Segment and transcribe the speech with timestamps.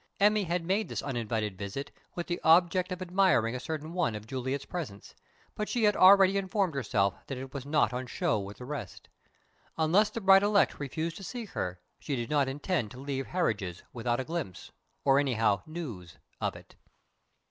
[0.19, 4.25] Emmy had made this uninvited visit with the object of admiring a certain one of
[4.25, 5.13] Juliet's presents,
[5.53, 9.09] but she had already informed herself that it was not on show with the rest.
[9.77, 13.83] Unless the bride elect refused to see her, she did not intend to leave Harridge's
[13.93, 14.71] without a glimpse
[15.05, 16.73] or anyhow, news of it.